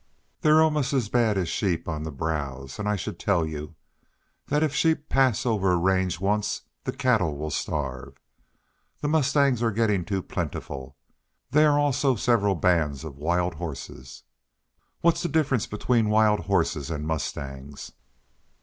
[0.39, 3.75] They're almost as bad as sheep on the browse; and I should tell you
[4.47, 8.17] that if sheep pass over a range once the cattle will starve.
[9.01, 10.97] The mustangs are getting too plentiful.
[11.51, 14.23] There are also several bands of wild horses."
[15.01, 17.91] "What's the difference between wild horses and mustangs?"